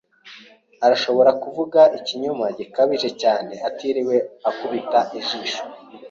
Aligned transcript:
Arashobora 0.85 1.31
kuvuga 1.43 1.81
ikinyoma 1.97 2.45
gikabije 2.57 3.09
cyane 3.21 3.53
atiriwe 3.67 4.15
akubita 4.49 4.99
ijisho. 5.19 5.61